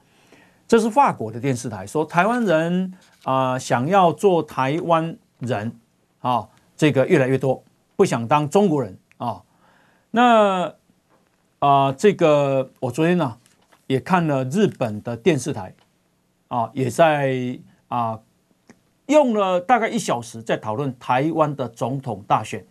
[0.66, 2.94] 这是法国的电视台说台湾人
[3.26, 5.78] 啊、想要做台湾人
[6.22, 7.62] 啊，这个越来越多，
[7.98, 9.44] 不想当中国人啊。
[10.12, 10.68] 那
[11.60, 13.38] 啊、呃，这个我昨天呢、
[13.88, 15.76] 也看了日本的电视台
[16.56, 18.20] 啊，也在啊
[19.08, 22.66] 用了大概一小时在讨论台湾的总统大选，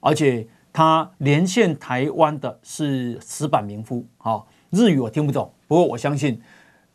[0.00, 0.48] 而且。
[0.74, 6.40] 他连线台湾的是石坂民夫，啊，日语我听不懂，不过我相信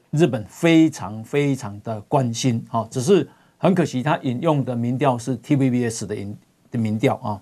[0.10, 6.36] 日本非常非常的关心，啊，只是很可惜他引用的民调是 TVBS 的引
[6.72, 7.40] 的民调啊，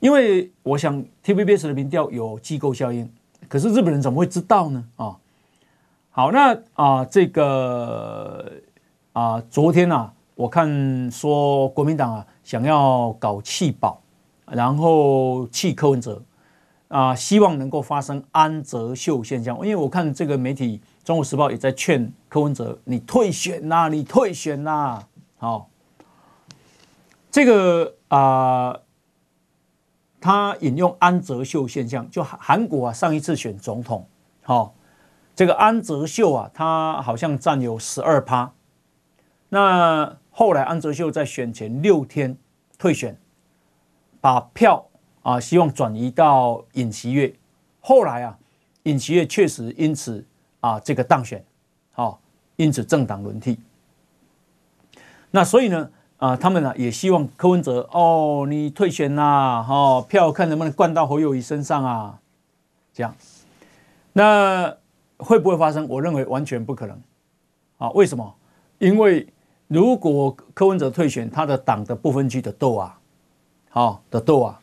[0.00, 3.12] 因为我想 TVBS 的民调有机构效应，
[3.50, 4.82] 可是日本人怎么会知道呢？
[4.96, 5.18] 啊，
[6.12, 8.52] 好，那啊这个
[9.12, 13.98] 啊昨天呐、啊，我看说国民党啊想要搞弃保。
[14.44, 16.20] 然后弃柯文哲
[16.88, 19.56] 啊，希望能够发生安哲秀现象。
[19.60, 25.02] 因为我看这个媒体《中国时报》也在劝柯文哲：“你退选呐，你退选呐。”
[25.38, 25.70] 好，
[27.30, 28.78] 这个啊，
[30.20, 34.06] 他引用安哲秀现象，就韩国啊，上一次选总统，
[34.42, 34.74] 好，
[35.34, 38.52] 这个安哲秀啊，他好像占有十二趴。
[39.48, 42.36] 那后来安哲秀在选前六天
[42.78, 43.16] 退选。
[44.20, 44.86] 把票
[45.24, 47.34] 啊，希望转移到尹锡悦。
[47.80, 48.38] 后来啊，
[48.84, 50.24] 尹锡悦确实因此
[50.60, 51.44] 啊这个当选
[51.90, 52.20] 好，
[52.54, 53.58] 因此政党轮替。
[55.32, 62.20] 那所以呢，啊，他们呢也希望柯文哲哦，你退选呐，哈，票看能不能灌到侯友宜身上啊，
[62.94, 63.12] 这样。
[64.12, 64.76] 那
[65.22, 65.86] 会不会发生？
[65.88, 67.00] 我认为完全不可能。
[67.78, 68.34] 啊，为什么？
[68.78, 69.26] 因为
[69.68, 72.98] 如果柯文哲退选，他的党的不分区的斗啊，
[73.70, 74.60] 好，的斗啊，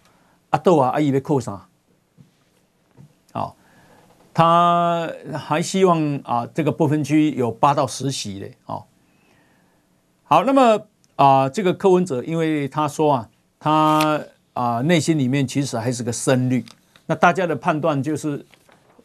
[0.51, 1.67] 啊斗啊，啊以为扣啥？
[3.31, 3.55] 好，
[4.33, 8.87] 他还希望啊，这个不分区有八到十席的，好。
[10.23, 10.81] 好，那么
[11.15, 13.29] 啊，这个柯文哲，因为他说啊，
[13.59, 14.21] 他
[14.53, 16.63] 啊内心里面其实还是个深绿，
[17.07, 18.45] 那大家的判断就是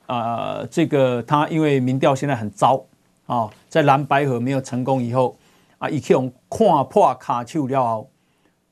[0.07, 2.85] 啊，这个他因为民调现在很糟
[3.27, 5.37] 啊，在蓝白河没有成功以后
[5.79, 8.07] 啊，一用看破卡丘了，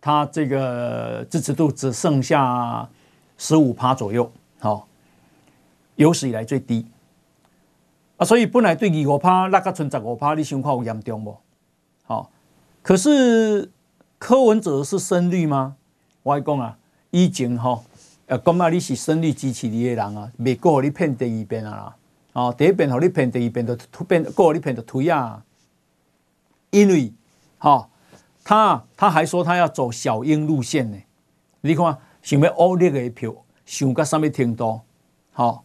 [0.01, 2.89] 他这个支持度只剩下
[3.39, 4.87] 十五趴左右，好，
[5.97, 6.87] 有史以来最低
[8.17, 11.37] 啊，所以本来对二五趴那个存十五趴，你想看有严重不？
[12.05, 12.31] 好。
[12.83, 13.71] 可是
[14.19, 15.77] 柯文哲是深绿吗？
[16.25, 16.77] 我讲啊，
[17.11, 17.85] 以前吼，
[18.27, 21.97] 呃，讲啊，你是深绿支持你的人啊，未过你骗第二遍啊啦，
[22.33, 25.45] 哦，第一遍和你骗，第二遍就突变过你骗就推啊，
[26.71, 27.13] 因为，
[27.59, 27.89] 哈，
[28.45, 30.99] 他他还说他要走小英路线呢，
[31.61, 33.35] 你看想要欧力的票，
[33.67, 34.81] 想到什么程度？
[35.33, 35.65] 好，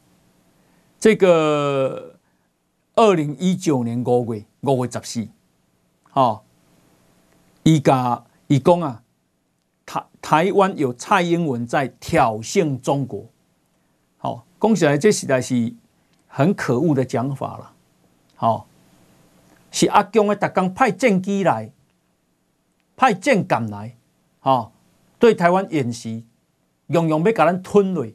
[1.00, 2.16] 这个
[2.96, 5.28] 二零一九年五月五月十四，
[6.10, 6.44] 好。
[7.64, 9.04] 伊家伊讲啊，
[10.30, 13.28] 台湾有蔡英文在挑衅中国，
[14.18, 15.74] 好，讲起来这实在是
[16.28, 17.72] 很可恶的讲法了。
[18.36, 18.68] 好，
[19.72, 21.72] 是阿公的特工派战机来，
[22.98, 23.96] 派舰赶来，
[24.42, 24.74] 好，
[25.18, 26.26] 对台湾演习，
[26.88, 28.06] 用用要把咱吞落，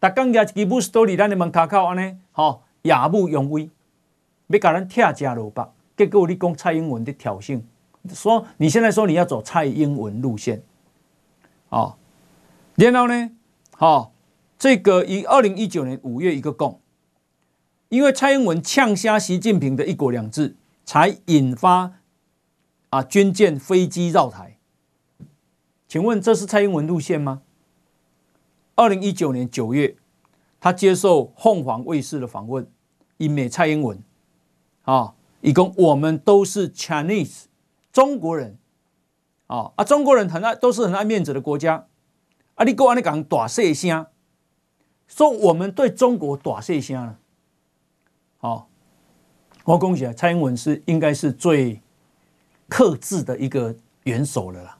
[0.00, 3.68] 特工也是不是都在咱的门口口安尼，好，耀武扬威，
[4.46, 7.60] 要把咱拆家落白，结果你讲蔡英文的挑衅。
[8.08, 10.62] 说你现在说你要走蔡英文路线，
[11.72, 11.96] 哦，
[12.74, 13.30] 然后呢，
[13.76, 14.12] 好，
[14.58, 16.82] 这个以二零一九年五月一个共，
[17.88, 20.54] 因为蔡英文呛瞎习近平的一国两制，
[20.84, 21.94] 才引发
[22.90, 24.58] 啊军舰飞机绕台。
[25.88, 27.40] 请问这是蔡英文路线吗？
[28.74, 29.96] 二零一九年九月，
[30.60, 32.70] 他接受凤凰卫视的访问，
[33.16, 33.98] 以美蔡英文，
[34.82, 37.44] 啊，一共我们都是 Chinese。
[37.90, 38.58] 中国人，
[39.52, 39.84] 啊啊！
[39.84, 41.86] 中国人很爱，都是很爱面子的国家。
[42.54, 44.06] 啊，你给我你讲大细声，
[45.06, 47.18] 说我们对中国大细声了。
[48.38, 48.70] 好，
[49.64, 50.12] 我恭喜啊！
[50.14, 51.82] 蔡英文是应该是最
[52.66, 54.78] 克制的一个元首了啦。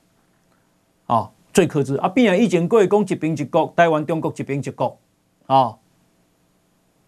[1.05, 2.09] 啊，最克制啊！
[2.09, 4.97] 边啊以前过去讲一边一国，台湾中国一边一国。
[5.45, 5.77] 啊，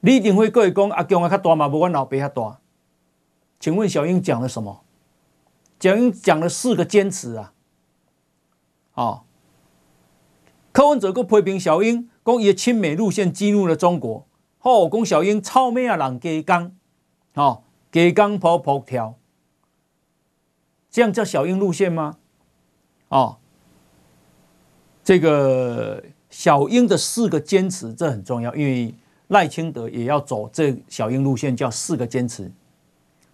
[0.01, 2.59] 你一定会过去讲阿强啊较大嘛，无阮老爸较大。
[3.59, 4.83] 请问小英讲了什么？
[5.79, 7.53] 小英讲了四个坚持啊，
[8.95, 9.23] 啊，
[10.71, 14.25] 柯文哲阁批评小英，讲伊的亲美路线激怒了中国，
[14.57, 16.75] 吼，讲小英臭美啊人加工，
[17.35, 19.15] 吼，加工跑跑跳，
[20.89, 22.17] 这样叫小英路线吗？
[23.09, 23.37] 哦，
[25.03, 28.95] 这个小英的四个坚持，这很重要，因为
[29.27, 32.51] 赖清德也要走这小英路线，叫四个坚持，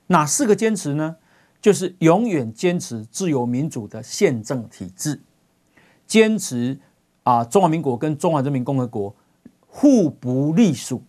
[0.07, 1.17] 哪四个坚持呢？
[1.61, 5.21] 就是永远坚持自由民主的宪政体制，
[6.11, 6.77] 坚持
[7.23, 9.15] 啊中华民国跟中华人民共和国
[9.65, 11.01] 互不隶属，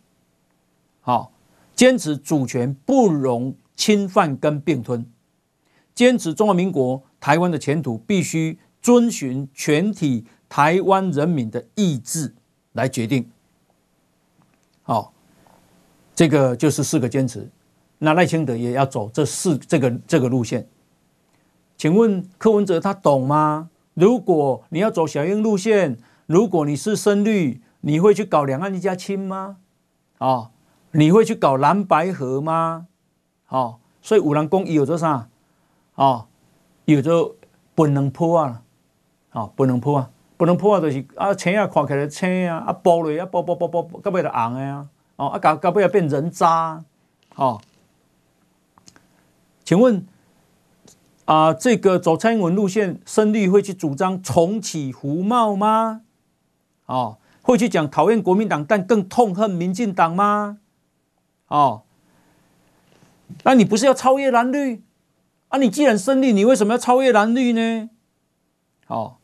[1.01, 1.33] 好，
[1.75, 5.05] 坚持主权不容侵犯跟并吞，
[5.93, 12.33] 坚持中华民国台湾的前途必须遵循全体台湾人民的意志
[12.75, 13.29] 来决定，
[14.85, 15.13] 好，
[16.15, 17.51] 这个就是四个坚持。
[17.99, 20.65] 那赖清德也要走这四这个这个路线，
[21.77, 23.69] 请问柯文哲他懂吗？
[23.95, 29.59] 如果你要走小英路线，如果你是深绿，你会去搞两岸一家亲吗？
[30.19, 30.51] 哦，
[30.93, 32.87] 你会去搞蓝白合吗？
[33.49, 35.11] 哦，所以有人讲有着啥？
[35.11, 35.29] 啊、
[35.97, 36.27] 哦，
[36.87, 37.35] 有着
[37.75, 38.63] 不能破啊，
[39.31, 46.83] 啊、哦，不能破啊，不能破啊，就是啊，青啊看起来青啊，啊，剥了啊，剥剥剥剥，到尾就红的啊，哦，啊，到到尾要变人渣，
[47.35, 47.61] 哦。
[49.65, 50.05] 请问
[51.33, 56.03] 啊、呃，这个走蔡英文路线，深绿会去主张重启服贸吗？
[56.85, 60.59] 哦，会去讲讨厌国民党，但更痛恨民进党吗？
[61.49, 61.85] 哦，
[63.45, 64.83] 那你不是要超越蓝绿？
[65.49, 67.89] 啊，你既然胜利，你为什么要超越蓝绿呢？
[68.89, 69.15] 哦，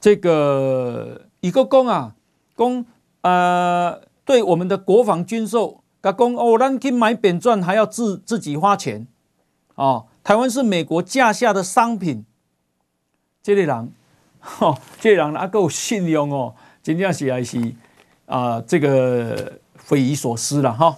[0.00, 2.14] 这个一个公啊，
[2.54, 2.86] 公
[3.22, 9.08] 呃，对我们的国防军售甲讲哦，咱去买扁钻还要自自己花钱，
[9.74, 12.24] 哦，台湾是美国架下的商品，
[13.42, 13.92] 这个人，
[14.40, 17.60] 哈、 哦，这个人啊够信用哦，真正是还是
[18.24, 20.96] 啊、呃，这个匪夷所思了哈。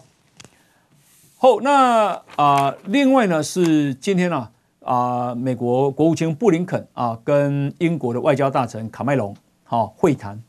[1.39, 4.49] 好，那啊、另外呢是今天呢
[4.85, 10.41] 啊、美国国务卿布林肯啊跟英国的外交大臣卡麦隆好、哦、会谈，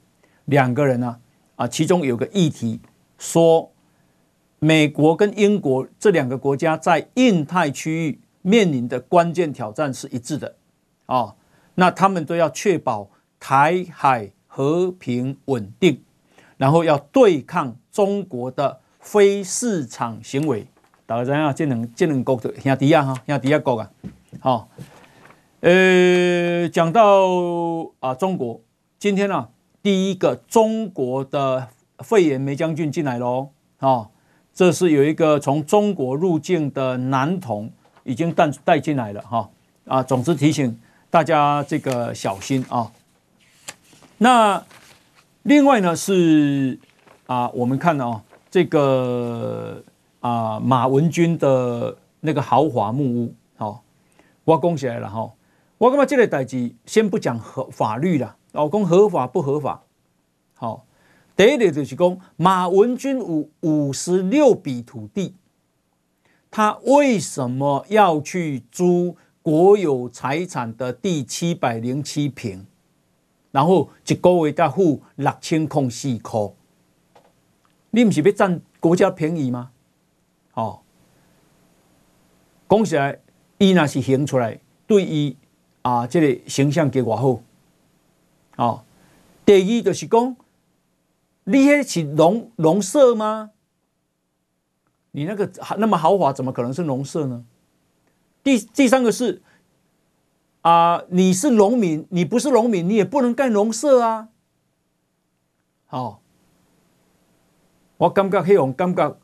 [0.46, 1.18] 两个人呢
[1.56, 2.80] 啊，其中有个议题
[3.18, 3.72] 说。
[4.60, 10.56] 美国跟英国这两个国家在印太区域面临的关键挑战是一致的，
[11.06, 11.36] 啊，
[11.76, 13.10] 那他们都要确保
[13.40, 16.02] 台海和平稳定，
[16.58, 20.68] 然后要对抗中国的非市场行为。
[21.06, 23.92] 大家知道这两这两国的兄弟啊，哈，兄弟啊国啊，
[24.40, 24.70] 好，
[25.62, 27.28] 呃，讲到
[28.00, 28.62] 啊中国，
[29.00, 29.50] 今天呢、啊，
[29.82, 31.68] 第一个中国的
[32.00, 34.10] 肺炎梅将军进来喽，啊。
[34.54, 37.72] 这是有一个从中国入境的男童
[38.08, 39.50] 已经带带进来了哈
[39.86, 40.80] 啊，总之提醒
[41.10, 42.90] 大家这个小心啊。
[44.18, 44.64] 那
[45.44, 46.80] 另外呢是
[47.26, 49.84] 啊，我们看啊这个
[50.22, 53.84] 啊马文君的那个豪华木屋，好，
[54.46, 55.34] 我讲起来了哈，
[55.78, 59.84] 我干嘛这类代志先不讲合法律了，老公合法不合法，
[60.56, 60.86] 好。
[61.36, 65.36] 第一点就是讲，马文君有五十六笔土地，
[66.58, 72.66] 他为什么要去租国有财产的第七百零七坪，
[73.52, 76.52] 然后一个月再付六千空四块？
[77.92, 79.70] 你不是要占国家便宜吗？
[80.56, 80.80] 哦，
[82.68, 83.20] 讲起来，
[83.60, 85.38] 伊那是行出来，对伊
[85.84, 87.40] 啊，这个形象给我好。
[88.56, 88.84] 哦，
[89.46, 90.36] 第二就是讲。
[91.44, 93.52] 你那是农农舍吗？
[95.18, 95.50] 你那个
[95.80, 97.44] 那么豪华，怎么可能是农舍呢？
[98.44, 99.42] 第第三个是
[100.62, 104.30] 啊、你是农民，你不是农民，你也不能盖农舍啊。
[105.88, 106.20] 好、哦，
[107.98, 109.18] 我感觉那种感觉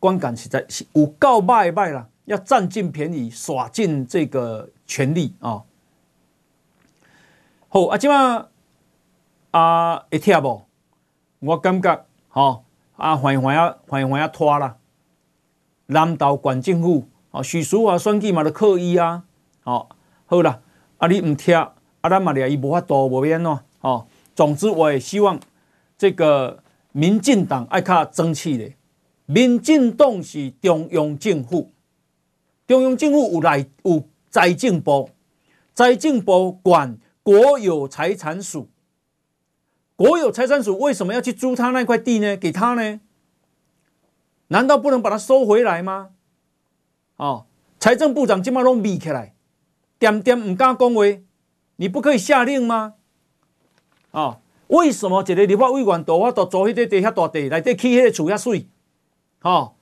[0.00, 5.62] 观感实在是有够卖卖啦，要占尽便宜，耍尽这个权力啊、
[7.68, 8.48] 好，啊，今嘛
[9.50, 10.62] 啊，会听不？
[11.40, 12.64] 我感觉，吼
[12.96, 14.78] 啊，缓缓啊，缓缓啊，拖啦。
[15.90, 19.24] 南投县政府，哦，许淑华选举嘛，就靠伊啊，
[19.64, 19.88] 哦，
[20.26, 20.60] 好啦，
[20.98, 21.72] 啊，你唔听，啊，
[22.08, 25.40] 咱嘛伊无法度，无变喏，哦，总之，我也希望
[25.96, 26.62] 这个
[26.92, 28.70] 民进党爱较争气的，
[29.24, 31.70] 民进党是中央政府，
[32.66, 35.10] 中央政府有来有财政部，
[35.74, 38.68] 财政部管国有财产署。
[39.96, 42.36] 国有财产署为什么要去租他那块地呢？
[42.36, 43.00] 给他呢？
[44.48, 46.10] 难道不能把它收回来吗？
[47.16, 47.46] 哦，
[47.78, 49.34] 财政部长今麦拢眯起来，
[49.98, 51.02] 点点唔敢讲话，
[51.76, 52.94] 你不可以下令吗？
[54.10, 58.68] 哦，为什么一个立法委员都我都租迄个地遐大地来底起迄个厝遐水？
[59.42, 59.74] 哦，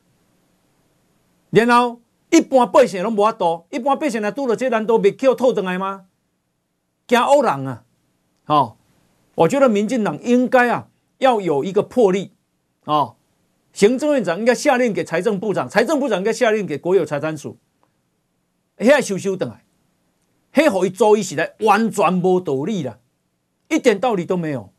[1.51, 2.01] 然后
[2.31, 6.07] 一般百姓拢无法度，一般百姓来拄着这难道别叫偷转来吗？
[7.07, 7.85] 惊欧人啊！
[8.47, 8.77] 哦。
[9.37, 10.89] 我觉得民进党应该啊
[11.19, 12.33] 要有一个魄力
[12.87, 13.16] 啊，
[13.77, 17.59] 行政院长应该下令给财政部长，财政部长应该下令给国有财产署，
[18.79, 19.67] 遐收收等来，
[20.55, 22.99] 遐互伊做伊是来完全无道理啦，
[23.69, 24.73] 一点道理都没有。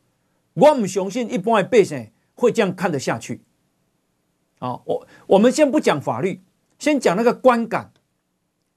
[0.54, 3.42] 我唔相信一般的百姓会这样看得下去。
[4.58, 6.42] 啊，我我们先不讲法律，
[6.80, 7.92] 先讲那个观感。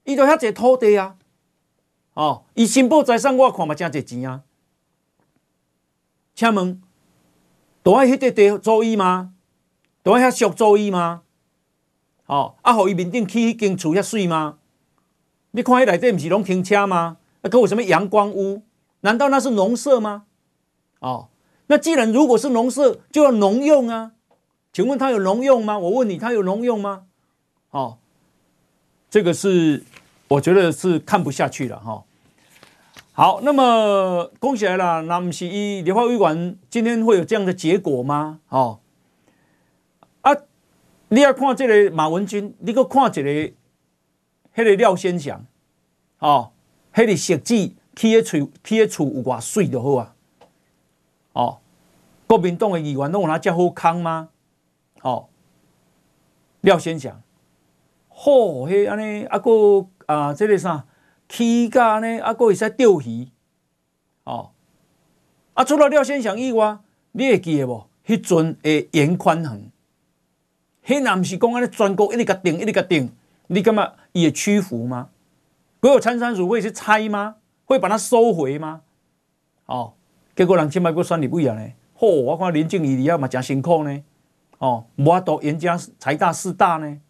[0.04, 1.16] 伊都遐侪土地啊，
[2.14, 4.44] 哦，伊申报财产我看嘛真侪钱啊。
[6.36, 6.80] 请问，
[7.82, 9.34] 都爱迄块地租伊吗？
[10.02, 11.22] 都爱遐俗租伊吗？
[12.26, 14.58] 哦，啊，互伊面顶起迄间厝遐水吗？
[15.52, 17.18] 你看迄内底毋是拢停车吗？
[17.42, 18.62] 啊，搁有什么阳光屋？
[19.00, 20.24] 难道那是农舍吗？
[21.00, 21.28] 哦，
[21.66, 24.12] 那既然如果是农舍，就要农用啊？
[24.72, 25.78] 请问他有农用吗？
[25.78, 27.04] 我问你，他有农用吗？
[27.70, 27.98] 哦，
[29.10, 29.84] 这个是
[30.28, 31.92] 我觉得是看不下去了哈。
[31.92, 32.04] 哦
[33.14, 38.40] 好，那么恭喜来了，那么是一立法委员今天会有这样的结果吗？
[38.48, 38.80] 哦，
[41.12, 43.30] 你要看这个马文君，你搁看这个，
[44.56, 45.44] 迄个廖先祥，
[46.20, 46.52] 哦，
[46.94, 50.14] 迄个设计起个厝起个厝有偌水就好啊，
[51.34, 51.58] 哦，
[52.26, 54.30] 国民党的议员拢有他遮好康吗？
[55.02, 55.28] 哦，
[56.62, 57.22] 廖先祥，
[58.08, 58.32] 好，
[58.66, 60.86] 迄安尼啊搁啊，这个啥？
[61.28, 62.20] 起价呢？
[62.20, 63.28] 啊，阁会使钓鱼
[64.24, 64.52] 哦。
[65.52, 66.78] 啊，除了廖先祥以外，
[67.12, 67.86] 你会记得无？
[68.06, 69.70] 迄阵诶严宽恒，
[70.82, 73.10] 黑那不是讲安尼专攻，一直个顶，一直个顶，
[73.46, 75.08] 你感觉伊会屈服吗？
[75.80, 77.36] 国有参山署会去拆吗？
[77.64, 78.82] 会把它收回吗？
[79.66, 79.94] 哦，
[80.34, 81.62] 结果人今麦个选立委啊呢？
[81.98, 84.02] 嚯、哦，我看林静仪你要嘛真辛苦呢。
[84.58, 87.00] 哦，无法度严加财大势大呢？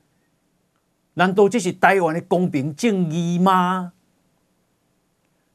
[1.14, 3.92] 难道这是台湾的公平正义吗？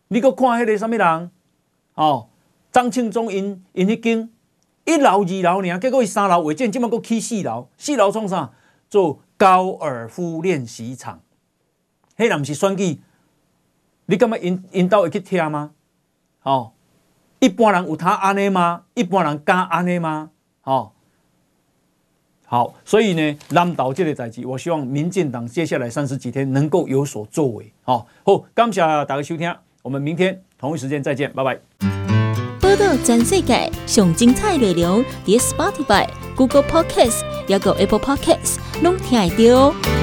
[0.08, 1.32] 你搁看迄个什么人？
[1.96, 2.30] 哦，
[2.72, 4.30] 张庆忠因因迄间
[4.88, 8.52] 一楼二楼尔，结果伊三楼违建，今麦搁起四楼，四楼创啥？
[8.90, 11.20] 做高尔夫练习场。
[12.16, 13.02] 迄人毋是选举，
[14.06, 15.72] 你感觉因因兜会去听吗？
[16.44, 16.72] 哦，
[17.40, 18.84] 一般人有他安尼吗？
[18.94, 20.32] 一般人敢安尼吗？
[20.64, 20.94] 哦。
[22.46, 27.74] 好，所以呢，南岛这个代志，我希望民进党接下来三十几天能够有所作为。
[27.84, 32.07] 哦，好，感谢大家收听，我们明天同一时间再见，拜拜。
[32.68, 36.06] 报道全世界上精彩内容，伫 Spotify、
[36.36, 39.97] Google Podcasts，还有 Apple Podcasts，拢听得到。